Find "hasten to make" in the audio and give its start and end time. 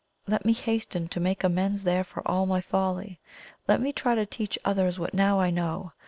0.53-1.43